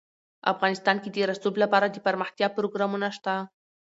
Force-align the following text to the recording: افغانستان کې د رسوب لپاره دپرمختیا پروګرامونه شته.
افغانستان 0.51 0.97
کې 1.03 1.09
د 1.11 1.17
رسوب 1.31 1.55
لپاره 1.63 1.85
دپرمختیا 1.95 2.47
پروګرامونه 2.57 3.07
شته. 3.17 3.33